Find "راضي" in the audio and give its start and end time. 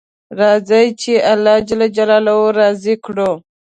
2.59-2.95